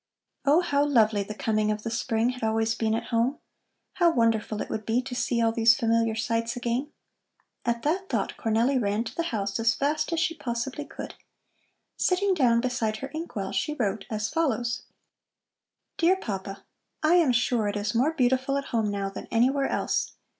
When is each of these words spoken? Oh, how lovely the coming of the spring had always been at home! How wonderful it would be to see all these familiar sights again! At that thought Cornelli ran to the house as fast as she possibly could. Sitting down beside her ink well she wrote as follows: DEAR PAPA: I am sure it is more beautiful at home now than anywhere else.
Oh, 0.45 0.61
how 0.61 0.83
lovely 0.83 1.21
the 1.21 1.35
coming 1.35 1.69
of 1.69 1.83
the 1.83 1.91
spring 1.91 2.29
had 2.31 2.41
always 2.43 2.73
been 2.73 2.95
at 2.95 3.09
home! 3.13 3.37
How 3.93 4.09
wonderful 4.09 4.59
it 4.59 4.67
would 4.67 4.83
be 4.83 4.99
to 5.03 5.13
see 5.13 5.39
all 5.43 5.51
these 5.51 5.75
familiar 5.75 6.15
sights 6.15 6.55
again! 6.55 6.91
At 7.65 7.83
that 7.83 8.09
thought 8.09 8.35
Cornelli 8.35 8.81
ran 8.81 9.03
to 9.03 9.13
the 9.15 9.25
house 9.29 9.59
as 9.59 9.75
fast 9.75 10.11
as 10.11 10.19
she 10.19 10.33
possibly 10.33 10.85
could. 10.85 11.13
Sitting 11.97 12.33
down 12.33 12.61
beside 12.61 12.97
her 12.97 13.11
ink 13.13 13.35
well 13.35 13.51
she 13.51 13.75
wrote 13.75 14.05
as 14.09 14.27
follows: 14.27 14.81
DEAR 15.99 16.15
PAPA: 16.15 16.63
I 17.03 17.13
am 17.17 17.31
sure 17.31 17.67
it 17.67 17.75
is 17.77 17.93
more 17.93 18.11
beautiful 18.11 18.57
at 18.57 18.65
home 18.73 18.89
now 18.89 19.07
than 19.11 19.27
anywhere 19.29 19.67
else. 19.67 20.13